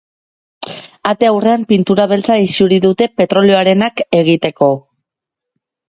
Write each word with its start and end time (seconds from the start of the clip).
Ate 1.11 1.27
aurrean 1.33 1.67
pintura 1.73 2.07
beltza 2.13 2.39
isuri 2.45 2.81
dute, 2.87 3.11
petrolioarenak 3.23 4.03
egiteko. 4.23 4.75